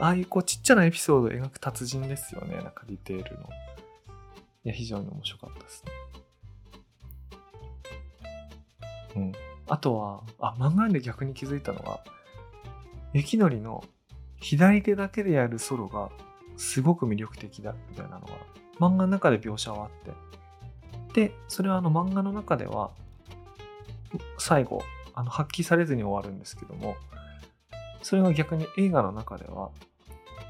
[0.01, 2.57] ああいうこうちっちゃなエピソードを描く達人ですよね。
[2.57, 3.49] なんかディテールの。
[4.65, 5.93] いや、非常に面白かったですね。
[9.17, 9.33] うん。
[9.69, 12.05] あとは、あ、漫画で逆に気づいたのは、
[13.13, 13.83] 雪のりの
[14.41, 16.11] 左手だけでやるソロが
[16.57, 18.33] すごく魅力的だみたいなのが
[18.79, 20.13] 漫画の中で描写はあって
[21.15, 22.91] でそれはあの漫画の中では
[24.39, 24.83] 最後
[25.15, 26.97] あの発揮されずに終わるんですけども
[28.03, 29.71] それが逆に映画の中では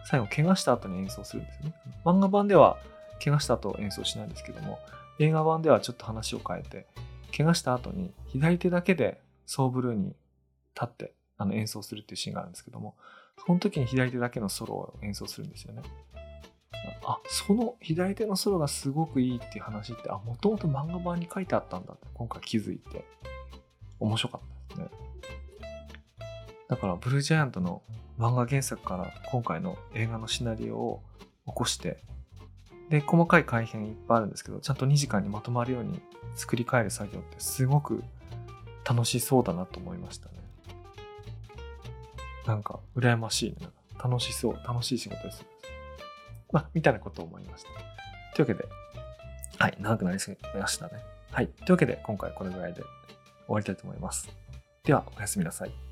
[0.05, 1.75] 最後怪我した後に演奏するんですよね。
[2.05, 2.79] 漫画版では
[3.23, 4.79] 怪我した後演奏しないんですけども
[5.19, 6.87] 映画版ではちょっと話を変えて
[7.37, 10.17] 怪我した後に左手だけでソーブルーに立
[10.85, 12.95] ってあの演奏するっていうシーンがあるんですけども
[13.47, 15.83] その時に左手だけのソロを演奏するんですよね。
[17.05, 23.05] あその左手のソロがすごくいいっていう話ってあもともと漫画版に書いてあったんだって今回気づいて。
[24.01, 24.41] 面白かっ
[24.71, 24.99] たですね。
[26.69, 27.83] だからブルージャイアントの
[28.19, 31.03] 漫画原作から今回の映画のシナリオを
[31.47, 31.99] 起こして
[32.91, 36.01] で細かい改変いっぱいあるんですけどちゃんと2時間にまとまるように
[36.37, 38.03] 作り変える作業ってすごく
[38.89, 40.35] 楽しそうだなと思いましたね。
[42.47, 43.69] なんか羨ましいね。
[44.03, 45.45] 楽しそう楽しい仕事です。
[46.53, 47.69] まあ、みたいなことを思いました。
[48.35, 48.69] というわけで、
[49.59, 50.93] はい、長くなりすぎましたね。
[51.33, 52.89] はい、というわけで、今回これぐらいで終
[53.49, 54.29] わりたいと思います。
[54.85, 55.90] では、おやすみなさい。